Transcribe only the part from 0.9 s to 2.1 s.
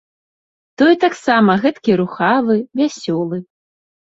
таксама гэткі